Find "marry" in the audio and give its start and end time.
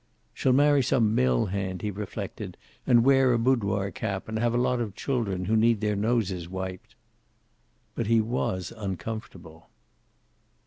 0.51-0.81